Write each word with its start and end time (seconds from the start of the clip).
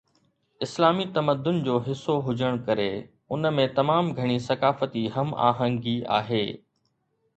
اسلامي 0.65 1.03
تمدن 1.17 1.59
جو 1.67 1.75
حصو 1.87 2.15
هجڻ 2.29 2.57
ڪري 2.69 2.87
ان 3.37 3.49
۾ 3.59 3.67
تمام 3.81 4.09
گهڻي 4.21 4.39
ثقافتي 4.49 5.07
هم 5.19 5.35
آهنگي 5.53 5.97
آهي 6.21 6.45